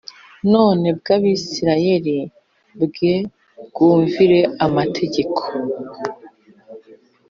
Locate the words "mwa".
1.01-1.15